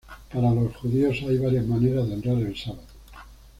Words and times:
Para 0.33 0.49
los 0.51 0.75
judíos, 0.77 1.15
hay 1.29 1.37
varias 1.37 1.67
maneras 1.67 2.07
de 2.07 2.15
honrar 2.15 2.37
el 2.37 2.57
sabbat. 2.57 2.89